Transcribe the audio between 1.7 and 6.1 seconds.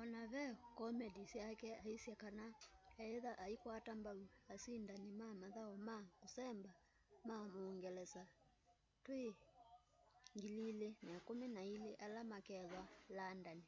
aisye kana iethwa aikwata mbau asindani na mathau ma